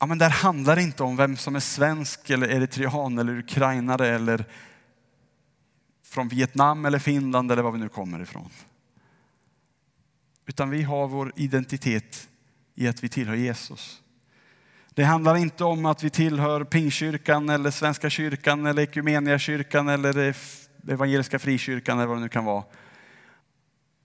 Ja, 0.00 0.06
men 0.06 0.18
där 0.18 0.30
handlar 0.30 0.76
det 0.76 0.82
inte 0.82 1.02
om 1.02 1.16
vem 1.16 1.36
som 1.36 1.56
är 1.56 1.60
svensk 1.60 2.30
eller 2.30 2.48
eritrean 2.48 3.18
eller 3.18 3.38
ukrainare 3.38 4.08
eller 4.08 4.44
från 6.04 6.28
Vietnam 6.28 6.84
eller 6.84 6.98
Finland 6.98 7.52
eller 7.52 7.62
var 7.62 7.72
vi 7.72 7.78
nu 7.78 7.88
kommer 7.88 8.22
ifrån. 8.22 8.50
Utan 10.46 10.70
vi 10.70 10.82
har 10.82 11.08
vår 11.08 11.32
identitet 11.36 12.28
i 12.74 12.88
att 12.88 13.04
vi 13.04 13.08
tillhör 13.08 13.34
Jesus. 13.34 14.02
Det 14.94 15.04
handlar 15.04 15.36
inte 15.36 15.64
om 15.64 15.86
att 15.86 16.02
vi 16.02 16.10
tillhör 16.10 16.64
Pingkyrkan 16.64 17.48
eller 17.48 17.70
Svenska 17.70 18.10
kyrkan 18.10 18.66
eller 18.66 18.82
Equmeniakyrkan 18.82 19.88
eller 19.88 20.36
Evangeliska 20.88 21.38
frikyrkan 21.38 21.98
eller 21.98 22.06
vad 22.06 22.16
det 22.16 22.20
nu 22.20 22.28
kan 22.28 22.44
vara. 22.44 22.64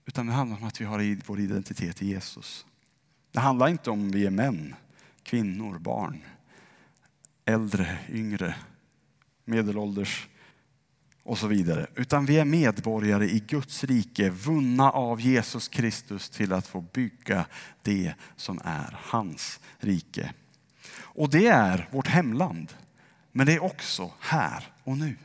Utan 0.06 0.26
det 0.26 0.32
handlar 0.32 0.56
om 0.56 0.64
att 0.64 0.80
vi 0.80 0.84
har 0.84 1.26
vår 1.26 1.40
identitet 1.40 2.02
i 2.02 2.06
Jesus. 2.06 2.66
Det 3.32 3.40
handlar 3.40 3.68
inte 3.68 3.90
om 3.90 4.10
vi 4.10 4.26
är 4.26 4.30
män, 4.30 4.74
kvinnor, 5.24 5.78
barn, 5.78 6.20
äldre, 7.44 7.98
yngre, 8.08 8.54
medelålders 9.44 10.28
och 11.22 11.38
så 11.38 11.46
vidare. 11.46 11.86
Utan 11.94 12.26
vi 12.26 12.38
är 12.38 12.44
medborgare 12.44 13.30
i 13.30 13.40
Guds 13.40 13.84
rike, 13.84 14.30
vunna 14.30 14.90
av 14.90 15.20
Jesus 15.20 15.68
Kristus 15.68 16.30
till 16.30 16.52
att 16.52 16.66
få 16.66 16.80
bygga 16.80 17.46
det 17.82 18.14
som 18.36 18.60
är 18.64 18.98
hans 19.02 19.60
rike. 19.78 20.32
Och 20.96 21.30
det 21.30 21.46
är 21.46 21.88
vårt 21.92 22.06
hemland. 22.06 22.72
Men 23.32 23.46
det 23.46 23.52
är 23.52 23.62
också 23.62 24.12
här 24.20 24.64
och 24.84 24.98
nu. 24.98 25.16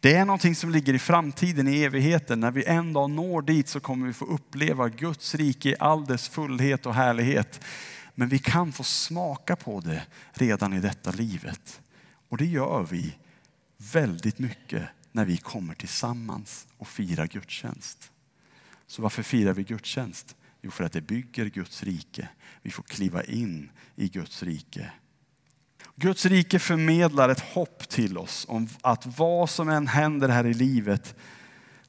Det 0.00 0.14
är 0.14 0.24
någonting 0.24 0.54
som 0.54 0.70
ligger 0.70 0.94
i 0.94 0.98
framtiden, 0.98 1.68
i 1.68 1.82
evigheten. 1.82 2.40
När 2.40 2.50
vi 2.50 2.64
en 2.64 2.92
dag 2.92 3.10
når 3.10 3.42
dit 3.42 3.68
så 3.68 3.80
kommer 3.80 4.06
vi 4.06 4.12
få 4.12 4.24
uppleva 4.24 4.88
Guds 4.88 5.34
rike 5.34 5.68
i 5.68 5.76
all 5.78 6.06
dess 6.06 6.28
fullhet 6.28 6.86
och 6.86 6.94
härlighet. 6.94 7.60
Men 8.14 8.28
vi 8.28 8.38
kan 8.38 8.72
få 8.72 8.82
smaka 8.82 9.56
på 9.56 9.80
det 9.80 10.06
redan 10.32 10.72
i 10.72 10.80
detta 10.80 11.10
livet. 11.10 11.80
Och 12.28 12.36
det 12.36 12.46
gör 12.46 12.82
vi 12.82 13.16
väldigt 13.92 14.38
mycket 14.38 14.88
när 15.12 15.24
vi 15.24 15.36
kommer 15.36 15.74
tillsammans 15.74 16.66
och 16.78 16.88
firar 16.88 17.26
gudstjänst. 17.26 18.12
Så 18.86 19.02
varför 19.02 19.22
firar 19.22 19.52
vi 19.52 19.64
gudstjänst? 19.64 20.36
Jo, 20.62 20.70
för 20.70 20.84
att 20.84 20.92
det 20.92 21.00
bygger 21.00 21.46
Guds 21.46 21.82
rike. 21.82 22.28
Vi 22.62 22.70
får 22.70 22.82
kliva 22.82 23.24
in 23.24 23.70
i 23.96 24.08
Guds 24.08 24.42
rike 24.42 24.92
Guds 25.96 26.26
rike 26.26 26.58
förmedlar 26.58 27.28
ett 27.28 27.40
hopp 27.40 27.88
till 27.88 28.18
oss 28.18 28.46
om 28.48 28.68
att 28.80 29.18
vad 29.18 29.50
som 29.50 29.68
än 29.68 29.86
händer 29.86 30.28
här 30.28 30.46
i 30.46 30.54
livet 30.54 31.14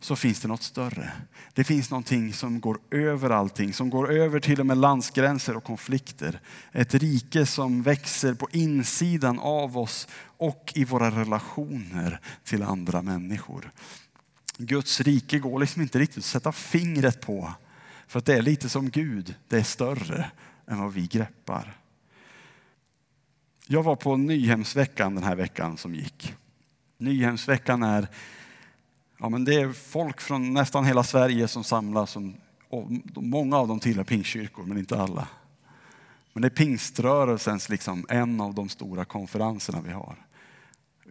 så 0.06 0.16
finns 0.16 0.40
det 0.40 0.48
något 0.48 0.64
större. 0.64 1.12
Det 1.54 1.64
finns 1.64 1.90
någonting 1.90 2.34
som 2.34 2.60
går 2.60 2.80
över 2.92 3.30
allting, 3.30 3.74
som 3.74 3.90
går 3.90 4.12
över 4.12 4.40
till 4.40 4.60
och 4.60 4.66
med 4.66 4.78
landsgränser 4.78 5.58
och 5.58 5.64
konflikter. 5.64 6.40
Ett 6.72 6.94
rike 6.94 7.46
som 7.46 7.84
växer 7.84 8.34
på 8.34 8.48
insidan 8.52 9.40
av 9.40 9.78
oss 9.78 10.08
och 10.38 10.72
i 10.76 10.86
våra 10.86 11.12
relationer 11.12 12.20
till 12.44 12.64
andra 12.64 13.02
människor. 13.02 13.72
Guds 14.58 15.02
rike 15.02 15.40
går 15.40 15.60
liksom 15.60 15.82
inte 15.82 16.00
riktigt 16.00 16.18
att 16.18 16.26
sätta 16.26 16.52
fingret 16.52 17.22
på. 17.22 17.54
För 18.08 18.20
att 18.20 18.26
det 18.26 18.34
är 18.34 18.42
lite 18.42 18.70
som 18.70 18.90
Gud, 18.90 19.36
det 19.48 19.58
är 19.58 19.64
större 19.64 20.32
än 20.68 20.80
vad 20.80 20.94
vi 20.94 21.08
greppar. 21.08 21.78
Jag 23.68 23.84
var 23.84 23.96
på 23.96 24.18
Nyhemsveckan 24.18 25.16
den 25.16 25.24
här 25.24 25.36
veckan 25.36 25.78
som 25.78 25.96
gick. 25.96 26.34
Nyhemsveckan 26.98 27.84
är, 27.84 28.08
ja 29.18 29.30
men 29.30 29.46
det 29.46 29.56
är 29.56 29.74
folk 29.74 30.22
från 30.22 30.54
nästan 30.54 30.86
hela 30.86 31.04
Sverige 31.04 31.48
som 31.48 31.64
samlas. 31.64 32.18
och 32.70 32.92
många 33.16 33.58
av 33.58 33.68
dem 33.68 33.80
tillhör 33.80 34.04
pingstkyrkor, 34.04 34.66
men 34.66 34.78
inte 34.78 35.02
alla. 35.02 35.28
Men 36.34 36.42
det 36.42 36.48
är 36.48 36.50
pingströrelsens, 36.50 37.70
liksom, 37.70 38.06
en 38.10 38.42
av 38.42 38.54
de 38.54 38.70
stora 38.70 39.06
konferenserna 39.06 39.82
vi 39.82 39.92
har. 39.92 40.16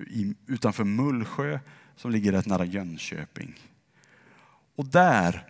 I, 0.06 0.34
utanför 0.46 0.84
Mullsjö 0.84 1.58
som 1.96 2.10
ligger 2.10 2.32
rätt 2.32 2.46
nära 2.46 2.64
Jönköping. 2.64 3.54
Och 4.76 4.86
där 4.86 5.46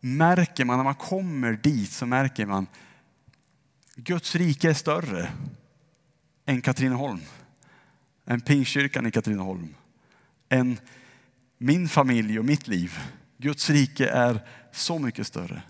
märker 0.00 0.64
man, 0.64 0.76
när 0.76 0.84
man 0.84 0.94
kommer 0.94 1.52
dit 1.52 1.90
så 1.90 2.06
märker 2.06 2.46
man 2.46 2.66
Guds 3.96 4.34
rike 4.34 4.70
är 4.70 4.74
större 4.74 5.28
än 6.46 6.60
Katrineholm. 6.60 7.20
Än 8.26 8.40
Pingstkyrkan 8.40 9.06
i 9.06 9.10
Katrineholm. 9.10 9.74
Än 10.48 10.78
min 11.64 11.88
familj 11.88 12.38
och 12.38 12.44
mitt 12.44 12.68
liv. 12.68 12.98
Guds 13.38 13.70
rike 13.70 14.08
är 14.08 14.40
så 14.72 14.98
mycket 14.98 15.26
större. 15.26 15.62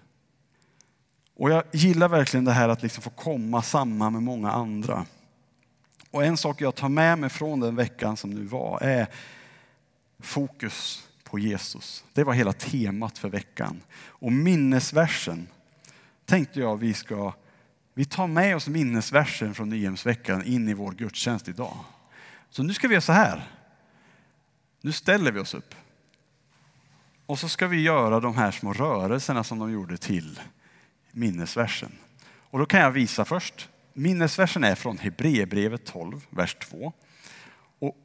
Och 1.37 1.51
jag 1.51 1.65
gillar 1.73 2.09
verkligen 2.09 2.45
det 2.45 2.53
här 2.53 2.69
att 2.69 2.83
liksom 2.83 3.03
få 3.03 3.11
komma 3.11 3.63
samman 3.63 4.13
med 4.13 4.23
många 4.23 4.51
andra. 4.51 5.07
Och 6.11 6.25
en 6.25 6.37
sak 6.37 6.61
jag 6.61 6.75
tar 6.75 6.89
med 6.89 7.19
mig 7.19 7.31
från 7.31 7.61
den 7.61 7.77
veckan 7.77 8.17
som 8.17 8.31
nu 8.31 8.45
var 8.45 8.83
är 8.83 9.07
fokus 10.19 11.09
på 11.25 11.39
Jesus. 11.39 12.05
Det 12.13 12.25
var 12.25 12.33
hela 12.33 12.53
temat 12.53 13.19
för 13.19 13.29
veckan. 13.29 13.81
Och 13.97 14.33
minnesversen 14.33 15.47
tänkte 16.25 16.61
jag 16.61 16.77
vi 16.77 16.95
ska 16.95 17.33
vi 17.95 18.05
tar 18.05 18.27
med 18.27 18.57
oss 18.57 18.69
minnesversen 18.69 19.55
från 19.55 19.69
Nyhemsveckan 19.69 20.45
in 20.45 20.69
i 20.69 20.75
vår 20.75 20.93
gudstjänst 20.93 21.49
idag. 21.49 21.77
Så 22.51 22.63
nu 22.63 22.75
ska 22.75 22.89
vi 22.89 22.95
göra 22.95 23.03
så 23.03 23.13
här. 23.13 23.51
Nu 24.81 24.93
ställer 24.93 25.33
vi 25.33 25.41
oss 25.41 25.55
upp. 25.55 25.75
Och 27.27 27.39
så 27.39 27.49
ska 27.49 27.67
vi 27.67 27.83
göra 27.83 28.21
de 28.21 28.37
här 28.37 28.51
små 28.51 28.73
rörelserna 28.73 29.45
som 29.45 29.59
de 29.59 29.73
gjorde 29.73 29.97
till 29.97 30.41
minnesversen. 31.13 31.93
Och 32.27 32.59
då 32.59 32.67
kan 32.67 32.81
jag 32.81 32.91
visa 32.91 33.25
först. 33.25 33.69
Minnesversen 33.93 34.65
är 34.65 34.75
från 34.75 34.99
Hebreerbrevet 34.99 35.85
12, 35.85 36.27
vers 36.31 36.55
2. 36.55 36.93
Och 37.79 37.97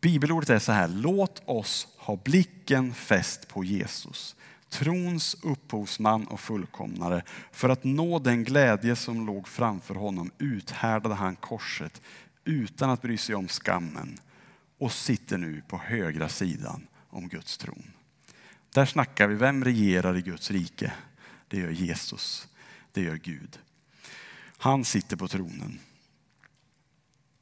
bibelordet 0.00 0.50
är 0.50 0.58
så 0.58 0.72
här. 0.72 0.88
Låt 0.88 1.42
oss 1.44 1.88
ha 1.98 2.16
blicken 2.16 2.94
fäst 2.94 3.48
på 3.48 3.64
Jesus 3.64 4.36
trons 4.70 5.36
upphovsman 5.42 6.26
och 6.26 6.40
fullkomnare. 6.40 7.22
För 7.52 7.68
att 7.68 7.84
nå 7.84 8.18
den 8.18 8.44
glädje 8.44 8.96
som 8.96 9.26
låg 9.26 9.48
framför 9.48 9.94
honom 9.94 10.30
uthärdade 10.38 11.14
han 11.14 11.36
korset 11.36 12.02
utan 12.44 12.90
att 12.90 13.02
bry 13.02 13.16
sig 13.16 13.34
om 13.34 13.48
skammen 13.48 14.18
och 14.78 14.92
sitter 14.92 15.38
nu 15.38 15.62
på 15.68 15.78
högra 15.78 16.28
sidan 16.28 16.86
om 17.10 17.28
Guds 17.28 17.58
tron. 17.58 17.92
Där 18.74 18.86
snackar 18.86 19.26
vi, 19.26 19.34
vem 19.34 19.64
regerar 19.64 20.16
i 20.16 20.22
Guds 20.22 20.50
rike? 20.50 20.92
Det 21.48 21.58
gör 21.58 21.70
Jesus, 21.70 22.48
det 22.92 23.02
gör 23.02 23.16
Gud. 23.16 23.58
Han 24.56 24.84
sitter 24.84 25.16
på 25.16 25.28
tronen. 25.28 25.78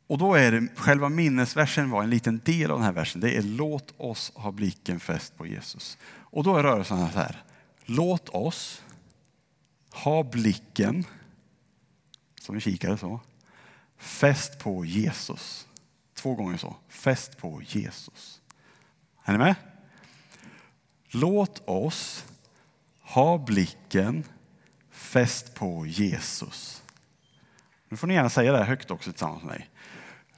Och 0.06 0.18
då 0.18 0.34
är 0.34 0.52
det, 0.52 0.68
själva 0.76 1.08
minnesversen 1.08 1.90
var 1.90 2.02
en 2.02 2.10
liten 2.10 2.40
del 2.44 2.70
av 2.70 2.78
den 2.78 2.84
här 2.84 2.92
versen. 2.92 3.20
Det 3.20 3.36
är 3.36 3.42
låt 3.42 3.94
oss 3.96 4.32
ha 4.34 4.52
blicken 4.52 5.00
fäst 5.00 5.36
på 5.36 5.46
Jesus. 5.46 5.98
Och 6.04 6.44
då 6.44 6.56
är 6.56 6.62
rörelsen 6.62 7.12
så 7.12 7.18
här. 7.18 7.42
Låt 7.84 8.28
oss 8.28 8.82
ha 9.90 10.22
blicken, 10.22 11.04
som 12.40 12.54
en 12.54 12.60
kikare 12.60 12.98
så, 12.98 13.20
fäst 13.96 14.58
på 14.58 14.84
Jesus. 14.84 15.68
Två 16.14 16.34
gånger 16.34 16.56
så. 16.56 16.76
Fäst 16.88 17.38
på 17.38 17.62
Jesus. 17.62 18.40
Är 19.24 19.32
ni 19.32 19.38
med? 19.38 19.54
Låt 21.08 21.68
oss 21.68 22.24
ha 23.00 23.38
blicken 23.38 24.24
fäst 24.90 25.54
på 25.54 25.86
Jesus. 25.86 26.82
Nu 27.88 27.96
får 27.96 28.06
ni 28.06 28.14
gärna 28.14 28.30
säga 28.30 28.52
det 28.52 28.58
här 28.58 28.64
högt 28.64 28.90
också 28.90 29.10
tillsammans 29.10 29.42
med 29.42 29.50
mig. 29.52 29.70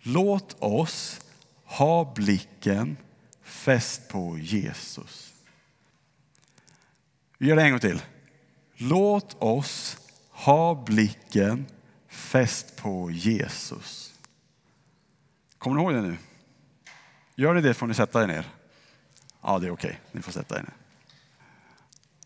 Låt 0.00 0.56
oss 0.62 1.20
ha 1.64 2.12
blicken 2.14 2.96
fäst 3.42 4.08
på 4.08 4.38
Jesus. 4.38 5.34
Vi 7.38 7.48
gör 7.48 7.56
det 7.56 7.62
en 7.62 7.70
gång 7.70 7.80
till. 7.80 8.02
Låt 8.76 9.42
oss 9.42 9.98
ha 10.30 10.74
blicken 10.74 11.66
fäst 12.08 12.76
på 12.76 13.10
Jesus. 13.10 14.14
Kommer 15.58 15.76
ni 15.76 15.82
ihåg 15.82 15.94
det 15.94 16.02
nu? 16.02 16.16
Gör 17.34 17.54
ni 17.54 17.60
det 17.60 17.74
får 17.74 17.86
ni 17.86 17.94
sätta 17.94 18.22
er 18.22 18.26
ner. 18.26 18.59
Ja, 19.42 19.58
det 19.58 19.66
är 19.66 19.70
okej. 19.70 19.88
Okay. 19.90 20.00
Ni 20.12 20.22
får 20.22 20.32
sätta 20.32 20.58
er 20.58 20.62
ner. 20.62 20.74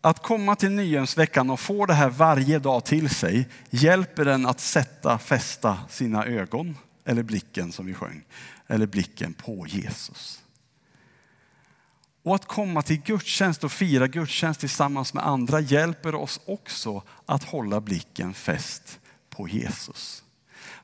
Att 0.01 0.23
komma 0.23 0.55
till 0.55 0.71
Nyhemsveckan 0.71 1.49
och 1.49 1.59
få 1.59 1.85
det 1.85 1.93
här 1.93 2.09
varje 2.09 2.59
dag 2.59 2.85
till 2.85 3.09
sig 3.09 3.49
hjälper 3.69 4.25
den 4.25 4.45
att 4.45 4.59
sätta, 4.59 5.17
fästa 5.17 5.79
sina 5.89 6.25
ögon, 6.25 6.77
eller 7.05 7.23
blicken 7.23 7.71
som 7.71 7.85
vi 7.85 7.93
sjöng, 7.93 8.23
eller 8.67 8.87
blicken 8.87 9.33
på 9.33 9.67
Jesus. 9.67 10.43
Och 12.23 12.35
att 12.35 12.45
komma 12.45 12.81
till 12.81 13.01
gudstjänst 13.01 13.63
och 13.63 13.71
fira 13.71 14.07
gudstjänst 14.07 14.59
tillsammans 14.59 15.13
med 15.13 15.27
andra 15.27 15.59
hjälper 15.59 16.15
oss 16.15 16.41
också 16.45 17.03
att 17.25 17.43
hålla 17.43 17.81
blicken 17.81 18.33
fäst 18.33 18.99
på 19.29 19.47
Jesus. 19.47 20.24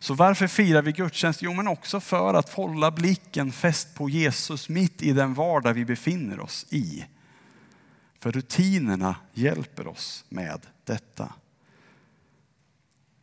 Så 0.01 0.13
varför 0.13 0.47
firar 0.47 0.81
vi 0.81 0.91
gudstjänst? 0.91 1.41
Jo, 1.41 1.53
men 1.53 1.67
också 1.67 1.99
för 1.99 2.33
att 2.33 2.49
hålla 2.49 2.91
blicken 2.91 3.51
fäst 3.51 3.95
på 3.95 4.09
Jesus 4.09 4.69
mitt 4.69 5.01
i 5.01 5.11
den 5.11 5.33
vardag 5.33 5.73
vi 5.73 5.85
befinner 5.85 6.39
oss 6.39 6.65
i. 6.69 7.05
För 8.19 8.31
rutinerna 8.31 9.15
hjälper 9.33 9.87
oss 9.87 10.25
med 10.29 10.67
detta. 10.83 11.33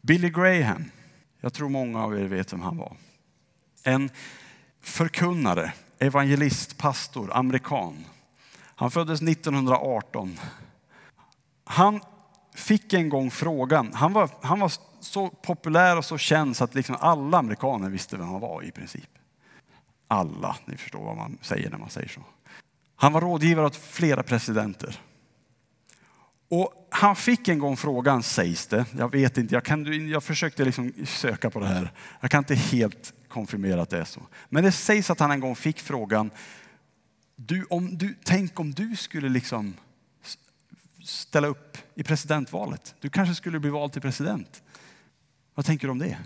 Billy 0.01 0.31
Graham, 0.31 0.85
jag 1.41 1.53
tror 1.53 1.69
många 1.69 2.05
av 2.05 2.19
er 2.19 2.25
vet 2.25 2.53
vem 2.53 2.61
han 2.61 2.77
var. 2.77 2.97
En 3.83 4.11
förkunnare, 4.81 5.73
evangelist, 5.99 6.79
pastor, 6.79 7.31
amerikan. 7.33 8.05
Han 8.59 8.91
föddes 8.91 9.23
1918. 9.23 10.39
Han 11.65 12.01
fick 12.55 12.93
en 12.93 13.09
gång 13.09 13.31
frågan, 13.31 13.93
han 13.95 14.13
var, 14.13 14.31
han 14.43 14.61
var 14.61 14.73
så 15.01 15.29
populär 15.29 15.97
och 15.97 16.05
så 16.05 16.19
känd 16.19 16.57
så 16.57 16.65
att 16.65 16.75
liksom 16.75 16.97
alla 17.01 17.39
amerikaner 17.39 17.91
visste 17.91 18.17
vem 18.17 18.29
han 18.29 18.41
var 18.41 18.63
i 18.63 18.71
princip. 18.71 19.11
Alla, 20.09 20.57
ni 20.65 20.77
förstår 20.77 21.05
vad 21.05 21.17
man 21.17 21.39
säger 21.43 21.71
när 21.71 21.79
man 21.79 21.91
säger 21.91 22.09
så. 22.09 22.21
Han 22.97 23.13
var 23.13 23.21
rådgivare 23.21 23.67
åt 23.67 23.77
flera 23.77 24.23
presidenter. 24.23 25.01
Och 26.51 26.89
han 26.91 27.17
fick 27.17 27.49
en 27.49 27.59
gång 27.59 27.77
frågan, 27.77 28.23
sägs 28.23 28.67
det, 28.67 28.87
jag 28.99 29.13
vet 29.13 29.39
inte, 29.39 29.55
jag, 29.55 29.65
kan, 29.65 30.09
jag 30.09 30.23
försökte 30.23 30.65
liksom 30.65 30.93
söka 31.07 31.51
på 31.51 31.61
det 31.61 31.67
här. 31.67 31.93
Jag 32.21 32.31
kan 32.31 32.39
inte 32.39 32.55
helt 32.55 33.13
konfirmera 33.29 33.83
att 33.83 33.91
det 33.91 33.99
är 33.99 34.05
så. 34.05 34.21
Men 34.49 34.65
det 34.65 34.73
sägs 34.73 35.11
att 35.11 35.21
han 35.21 35.31
en 35.31 35.41
gång 35.41 35.57
fick 35.57 35.81
frågan, 35.81 36.31
du, 37.37 37.65
om 37.71 37.99
du, 37.99 38.15
tänk 38.25 38.61
om 38.61 38.75
du 38.75 38.97
skulle 38.97 39.29
liksom 39.29 39.75
ställa 41.05 41.49
upp 41.49 41.79
i 41.95 42.03
presidentvalet. 42.03 42.95
Du 43.01 43.11
kanske 43.11 43.35
skulle 43.35 43.61
bli 43.61 43.71
vald 43.71 43.93
till 43.93 44.03
president. 44.03 44.63
Vad 45.59 45.65
tänker 45.65 45.87
du 45.87 45.91
om 45.91 45.99
det? 45.99 46.19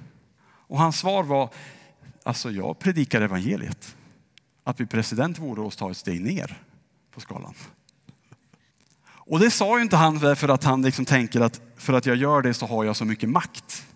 Och 0.45 0.79
hans 0.79 0.99
svar 0.99 1.23
var, 1.23 1.51
alltså 2.23 2.51
jag 2.51 2.79
predikar 2.79 3.21
evangeliet. 3.21 3.97
Att 4.65 4.77
bli 4.77 4.87
president 4.87 5.39
vore 5.39 5.69
att 5.69 5.77
ta 5.77 5.91
ett 5.91 5.97
steg 5.97 6.21
ner 6.21 6.63
på 7.11 7.21
skalan. 7.21 7.55
Och 9.05 9.41
det 9.41 9.51
sa 9.51 9.77
ju 9.77 9.83
inte 9.83 9.97
han 9.97 10.37
för 10.37 10.49
att 10.49 10.65
han 10.65 10.83
liksom 10.83 11.05
tänker 11.05 11.41
att 11.41 11.61
för 11.77 11.93
att 11.93 12.07
jag 12.07 12.17
gör 12.17 12.43
det 12.43 12.55
så 12.55 12.67
har 12.67 12.85
jag 12.85 12.97
så 12.97 13.05
mycket 13.05 13.29
makt. 13.29 13.87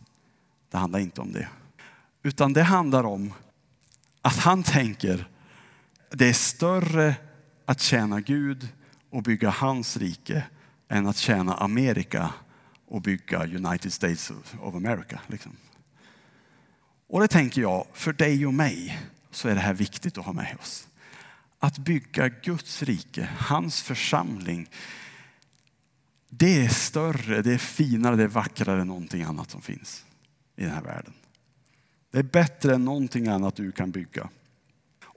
Det 0.70 0.78
handlar 0.78 0.98
inte 0.98 1.20
om 1.20 1.32
det. 1.32 1.48
Utan 2.22 2.52
det 2.52 2.62
handlar 2.62 3.04
om 3.04 3.32
att 4.22 4.36
han 4.36 4.62
tänker 4.62 5.28
det 6.10 6.28
är 6.28 6.32
större 6.32 7.14
att 7.64 7.80
tjäna 7.80 8.20
Gud 8.20 8.68
och 9.10 9.22
bygga 9.22 9.50
hans 9.50 9.96
rike 9.96 10.44
än 10.88 11.06
att 11.06 11.16
tjäna 11.16 11.54
Amerika 11.54 12.30
och 12.86 13.02
bygga 13.02 13.46
United 13.46 13.92
States 13.92 14.32
of 14.60 14.74
America. 14.74 15.20
Liksom. 15.26 15.56
Och 17.08 17.20
det 17.20 17.28
tänker 17.28 17.62
jag, 17.62 17.86
för 17.92 18.12
dig 18.12 18.46
och 18.46 18.54
mig 18.54 18.98
så 19.30 19.48
är 19.48 19.54
det 19.54 19.60
här 19.60 19.74
viktigt 19.74 20.18
att 20.18 20.24
ha 20.24 20.32
med 20.32 20.56
oss. 20.60 20.88
Att 21.58 21.78
bygga 21.78 22.28
Guds 22.28 22.82
rike, 22.82 23.28
hans 23.38 23.82
församling, 23.82 24.70
det 26.28 26.64
är 26.64 26.68
större, 26.68 27.42
det 27.42 27.52
är 27.52 27.58
finare, 27.58 28.16
det 28.16 28.22
är 28.22 28.28
vackrare 28.28 28.80
än 28.80 28.86
någonting 28.86 29.22
annat 29.22 29.50
som 29.50 29.62
finns 29.62 30.04
i 30.56 30.62
den 30.62 30.70
här 30.70 30.82
världen. 30.82 31.12
Det 32.10 32.18
är 32.18 32.22
bättre 32.22 32.74
än 32.74 32.84
någonting 32.84 33.28
annat 33.28 33.56
du 33.56 33.72
kan 33.72 33.90
bygga. 33.90 34.28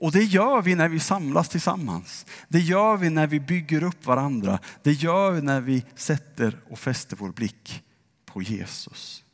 Och 0.00 0.12
det 0.12 0.22
gör 0.24 0.62
vi 0.62 0.74
när 0.74 0.88
vi 0.88 1.00
samlas 1.00 1.48
tillsammans. 1.48 2.26
Det 2.48 2.60
gör 2.60 2.96
vi 2.96 3.10
när 3.10 3.26
vi 3.26 3.40
bygger 3.40 3.82
upp 3.82 4.06
varandra. 4.06 4.58
Det 4.82 4.92
gör 4.92 5.30
vi 5.30 5.42
när 5.42 5.60
vi 5.60 5.84
sätter 5.94 6.60
och 6.70 6.78
fäster 6.78 7.16
vår 7.16 7.32
blick 7.32 7.82
på 8.24 8.42
Jesus. 8.42 9.24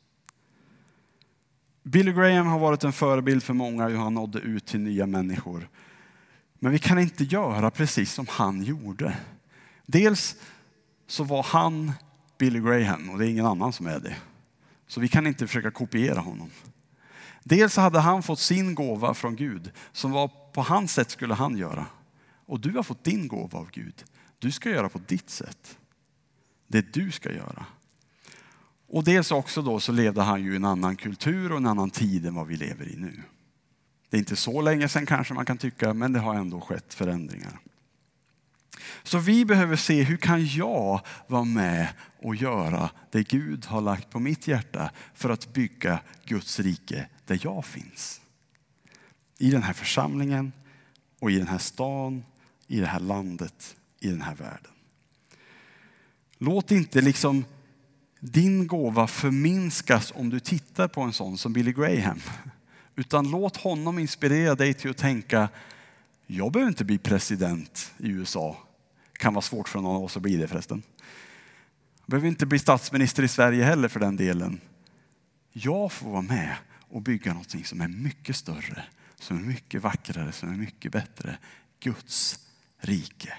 Billy 1.83 2.13
Graham 2.13 2.47
har 2.47 2.59
varit 2.59 2.83
en 2.83 2.93
förebild 2.93 3.43
för 3.43 3.53
många 3.53 3.87
hur 3.87 3.97
han 3.97 4.13
nådde 4.13 4.39
ut 4.39 4.65
till 4.65 4.79
nya 4.79 5.05
människor. 5.05 5.69
Men 6.59 6.71
vi 6.71 6.79
kan 6.79 6.99
inte 6.99 7.23
göra 7.23 7.71
precis 7.71 8.13
som 8.13 8.25
han 8.29 8.63
gjorde. 8.63 9.17
Dels 9.85 10.35
så 11.07 11.23
var 11.23 11.43
han 11.43 11.91
Billy 12.37 12.59
Graham 12.59 13.09
och 13.09 13.19
det 13.19 13.25
är 13.25 13.29
ingen 13.29 13.45
annan 13.45 13.73
som 13.73 13.87
är 13.87 13.99
det. 13.99 14.15
Så 14.87 14.99
vi 14.99 15.07
kan 15.07 15.27
inte 15.27 15.47
försöka 15.47 15.71
kopiera 15.71 16.19
honom. 16.19 16.49
Dels 17.43 17.77
hade 17.77 17.99
han 17.99 18.23
fått 18.23 18.39
sin 18.39 18.75
gåva 18.75 19.13
från 19.13 19.35
Gud 19.35 19.71
som 19.91 20.11
var 20.11 20.31
på 20.57 20.63
hans 20.63 20.93
sätt 20.93 21.11
skulle 21.11 21.33
han 21.33 21.57
göra. 21.57 21.85
Och 22.45 22.59
du 22.59 22.71
har 22.71 22.83
fått 22.83 23.03
din 23.03 23.27
gåva 23.27 23.59
av 23.59 23.69
Gud. 23.71 24.03
Du 24.39 24.51
ska 24.51 24.69
göra 24.69 24.89
på 24.89 24.99
ditt 25.07 25.29
sätt. 25.29 25.77
Det 26.67 26.93
du 26.93 27.11
ska 27.11 27.31
göra. 27.31 27.65
Och 28.87 29.03
dels 29.03 29.31
också 29.31 29.61
då 29.61 29.79
så 29.79 29.91
levde 29.91 30.21
han 30.21 30.43
ju 30.43 30.53
i 30.53 30.55
en 30.55 30.65
annan 30.65 30.95
kultur 30.95 31.51
och 31.51 31.57
en 31.57 31.65
annan 31.65 31.89
tid 31.89 32.25
än 32.25 32.35
vad 32.35 32.47
vi 32.47 32.55
lever 32.55 32.89
i 32.89 32.95
nu. 32.95 33.21
Det 34.09 34.17
är 34.17 34.19
inte 34.19 34.35
så 34.35 34.61
länge 34.61 34.89
sedan 34.89 35.05
kanske 35.05 35.33
man 35.33 35.45
kan 35.45 35.57
tycka, 35.57 35.93
men 35.93 36.13
det 36.13 36.19
har 36.19 36.35
ändå 36.35 36.61
skett 36.61 36.93
förändringar. 36.93 37.59
Så 39.03 39.19
vi 39.19 39.45
behöver 39.45 39.75
se 39.75 40.03
hur 40.03 40.17
kan 40.17 40.45
jag 40.45 41.01
vara 41.27 41.43
med 41.43 41.87
och 42.21 42.35
göra 42.35 42.89
det 43.11 43.27
Gud 43.27 43.65
har 43.65 43.81
lagt 43.81 44.09
på 44.09 44.19
mitt 44.19 44.47
hjärta 44.47 44.91
för 45.13 45.29
att 45.29 45.53
bygga 45.53 45.99
Guds 46.25 46.59
rike 46.59 47.09
där 47.25 47.39
jag 47.43 47.65
finns. 47.65 48.21
I 49.37 49.51
den 49.51 49.63
här 49.63 49.73
församlingen 49.73 50.51
och 51.19 51.31
i 51.31 51.37
den 51.37 51.47
här 51.47 51.57
stan, 51.57 52.23
i 52.67 52.79
det 52.79 52.85
här 52.85 52.99
landet, 52.99 53.75
i 53.99 54.07
den 54.07 54.21
här 54.21 54.35
världen. 54.35 54.71
Låt 56.37 56.71
inte 56.71 57.01
liksom 57.01 57.45
din 58.19 58.67
gåva 58.67 59.07
förminskas 59.07 60.13
om 60.15 60.29
du 60.29 60.39
tittar 60.39 60.87
på 60.87 61.01
en 61.01 61.13
sån 61.13 61.37
som 61.37 61.53
Billy 61.53 61.73
Graham. 61.73 62.21
Utan 62.95 63.31
låt 63.31 63.57
honom 63.57 63.99
inspirera 63.99 64.55
dig 64.55 64.73
till 64.73 64.91
att 64.91 64.97
tänka, 64.97 65.49
jag 66.27 66.51
behöver 66.51 66.69
inte 66.69 66.85
bli 66.85 66.97
president 66.97 67.93
i 67.97 68.07
USA. 68.09 68.57
Det 69.11 69.19
kan 69.19 69.33
vara 69.33 69.41
svårt 69.41 69.69
för 69.69 69.79
någon 69.79 69.95
av 69.95 70.03
oss 70.03 70.17
att 70.17 70.23
bli 70.23 70.37
det 70.37 70.47
förresten. 70.47 70.83
Jag 71.99 72.09
behöver 72.09 72.27
inte 72.27 72.45
bli 72.45 72.59
statsminister 72.59 73.23
i 73.23 73.27
Sverige 73.27 73.63
heller 73.63 73.87
för 73.87 73.99
den 73.99 74.15
delen. 74.15 74.61
Jag 75.51 75.91
får 75.91 76.09
vara 76.09 76.21
med 76.21 76.55
och 76.89 77.01
bygga 77.01 77.33
någonting 77.33 77.65
som 77.65 77.81
är 77.81 77.87
mycket 77.87 78.35
större, 78.35 78.83
som 79.19 79.37
är 79.37 79.41
mycket 79.41 79.81
vackrare, 79.81 80.31
som 80.31 80.49
är 80.49 80.57
mycket 80.57 80.91
bättre. 80.91 81.37
Guds 81.79 82.39
rike. 82.77 83.33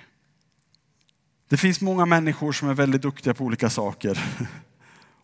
Det 1.49 1.57
finns 1.57 1.81
många 1.81 2.07
människor 2.07 2.53
som 2.53 2.69
är 2.69 2.75
väldigt 2.75 3.03
duktiga 3.03 3.35
på 3.35 3.45
olika 3.45 3.71
saker. 3.71 4.47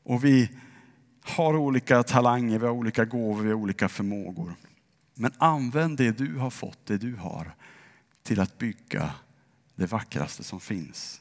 Och 0.03 0.25
vi 0.25 0.51
har 1.23 1.57
olika 1.57 2.03
talanger, 2.03 2.59
vi 2.59 2.67
har 2.67 2.73
olika 2.73 3.05
gåvor, 3.05 3.43
vi 3.43 3.49
har 3.49 3.55
olika 3.55 3.89
förmågor. 3.89 4.55
Men 5.15 5.33
använd 5.39 5.97
det 5.97 6.19
du 6.19 6.37
har 6.37 6.51
fått, 6.51 6.87
det 6.87 6.99
du 6.99 7.15
har, 7.15 7.55
till 8.23 8.41
att 8.41 8.59
bygga 8.59 9.11
det 9.75 9.87
vackraste 9.87 10.45
som 10.45 10.61
finns. 10.61 11.21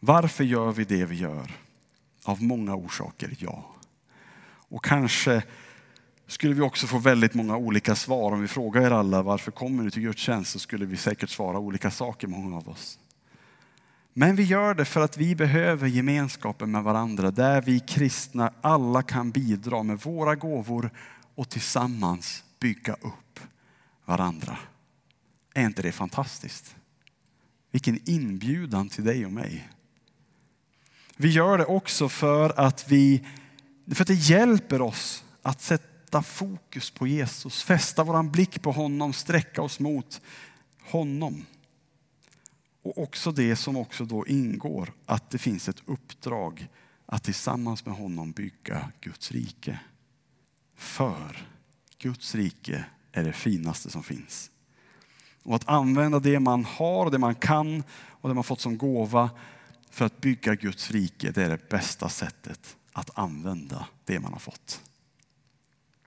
Varför 0.00 0.44
gör 0.44 0.72
vi 0.72 0.84
det 0.84 1.04
vi 1.04 1.16
gör? 1.16 1.50
Av 2.24 2.42
många 2.42 2.74
orsaker, 2.74 3.36
ja. 3.38 3.74
Och 4.68 4.84
kanske 4.84 5.42
skulle 6.26 6.54
vi 6.54 6.60
också 6.60 6.86
få 6.86 6.98
väldigt 6.98 7.34
många 7.34 7.56
olika 7.56 7.94
svar. 7.94 8.32
Om 8.32 8.40
vi 8.40 8.48
frågar 8.48 8.82
er 8.82 8.90
alla 8.90 9.22
varför 9.22 9.50
kommer 9.50 9.82
ni 9.82 9.90
till 9.90 10.02
gudstjänst 10.02 10.50
så 10.52 10.58
skulle 10.58 10.86
vi 10.86 10.96
säkert 10.96 11.30
svara 11.30 11.58
olika 11.58 11.90
saker, 11.90 12.28
många 12.28 12.56
av 12.56 12.68
oss. 12.68 12.98
Men 14.12 14.36
vi 14.36 14.42
gör 14.42 14.74
det 14.74 14.84
för 14.84 15.00
att 15.00 15.16
vi 15.16 15.34
behöver 15.34 15.88
gemenskapen 15.88 16.70
med 16.70 16.82
varandra 16.82 17.30
där 17.30 17.62
vi 17.62 17.80
kristna 17.80 18.52
alla 18.60 19.02
kan 19.02 19.30
bidra 19.30 19.82
med 19.82 20.00
våra 20.00 20.34
gåvor 20.34 20.90
och 21.34 21.48
tillsammans 21.48 22.44
bygga 22.60 22.92
upp 22.92 23.40
varandra. 24.04 24.58
Är 25.54 25.64
inte 25.64 25.82
det 25.82 25.92
fantastiskt? 25.92 26.76
Vilken 27.70 28.00
inbjudan 28.10 28.88
till 28.88 29.04
dig 29.04 29.26
och 29.26 29.32
mig. 29.32 29.68
Vi 31.16 31.28
gör 31.28 31.58
det 31.58 31.64
också 31.64 32.08
för 32.08 32.60
att 32.60 32.88
vi 32.88 33.26
För 33.94 34.02
att 34.02 34.08
det 34.08 34.14
hjälper 34.14 34.80
oss 34.80 35.24
att 35.42 35.62
sätta 36.06 36.22
fokus 36.22 36.90
på 36.90 37.06
Jesus, 37.06 37.62
fästa 37.62 38.04
våran 38.04 38.30
blick 38.30 38.62
på 38.62 38.72
honom, 38.72 39.12
sträcka 39.12 39.62
oss 39.62 39.80
mot 39.80 40.20
honom. 40.90 41.46
Och 42.82 43.02
också 43.02 43.32
det 43.32 43.56
som 43.56 43.76
också 43.76 44.04
då 44.04 44.26
ingår, 44.26 44.92
att 45.06 45.30
det 45.30 45.38
finns 45.38 45.68
ett 45.68 45.82
uppdrag 45.86 46.68
att 47.06 47.24
tillsammans 47.24 47.86
med 47.86 47.94
honom 47.94 48.32
bygga 48.32 48.92
Guds 49.00 49.32
rike. 49.32 49.80
För 50.76 51.48
Guds 51.98 52.34
rike 52.34 52.84
är 53.12 53.24
det 53.24 53.32
finaste 53.32 53.90
som 53.90 54.02
finns. 54.02 54.50
Och 55.42 55.54
att 55.54 55.68
använda 55.68 56.20
det 56.20 56.40
man 56.40 56.64
har, 56.64 57.10
det 57.10 57.18
man 57.18 57.34
kan 57.34 57.82
och 58.20 58.28
det 58.28 58.34
man 58.34 58.44
fått 58.44 58.60
som 58.60 58.78
gåva 58.78 59.30
för 59.90 60.04
att 60.04 60.20
bygga 60.20 60.54
Guds 60.54 60.90
rike, 60.90 61.30
det 61.30 61.42
är 61.42 61.50
det 61.50 61.68
bästa 61.68 62.08
sättet 62.08 62.76
att 62.92 63.18
använda 63.18 63.86
det 64.04 64.20
man 64.20 64.32
har 64.32 64.40
fått. 64.40 64.85